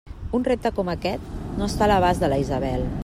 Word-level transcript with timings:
Un 0.37 0.45
repte 0.47 0.71
com 0.79 0.89
aquest 0.93 1.29
no 1.59 1.67
està 1.67 1.87
a 1.89 1.91
l'abast 1.93 2.25
de 2.25 2.31
la 2.33 2.41
Isabel! 2.47 2.89